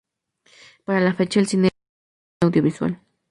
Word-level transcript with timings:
Para 0.83 0.99
la 0.99 1.13
fecha 1.13 1.39
el 1.39 1.45
cine 1.45 1.67
era 1.67 1.77
una 1.77 2.11
innovación 2.49 2.89
audiovisual. 2.89 3.01